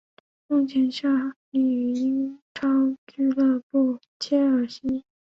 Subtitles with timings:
[0.47, 1.07] 目前效
[1.51, 2.67] 力于英超
[3.05, 5.05] 俱乐部切尔西。